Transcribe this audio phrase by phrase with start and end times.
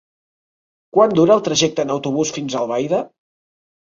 [0.97, 3.03] Quant dura el trajecte en autobús fins a Albaida?